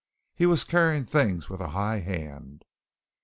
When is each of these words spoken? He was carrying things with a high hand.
He 0.33 0.47
was 0.47 0.63
carrying 0.63 1.05
things 1.05 1.47
with 1.47 1.61
a 1.61 1.67
high 1.77 1.99
hand. 1.99 2.65